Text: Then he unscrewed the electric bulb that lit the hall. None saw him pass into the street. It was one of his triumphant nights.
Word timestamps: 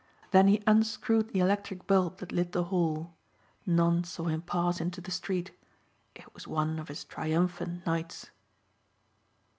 Then 0.31 0.47
he 0.47 0.63
unscrewed 0.65 1.29
the 1.29 1.41
electric 1.41 1.85
bulb 1.85 2.17
that 2.17 2.31
lit 2.31 2.53
the 2.53 2.63
hall. 2.63 3.13
None 3.67 4.03
saw 4.03 4.23
him 4.25 4.41
pass 4.41 4.81
into 4.81 4.99
the 4.99 5.11
street. 5.11 5.51
It 6.15 6.33
was 6.33 6.47
one 6.47 6.79
of 6.79 6.87
his 6.87 7.05
triumphant 7.05 7.85
nights. 7.85 8.31